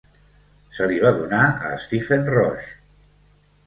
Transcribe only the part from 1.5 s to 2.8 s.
a Stephen Roche.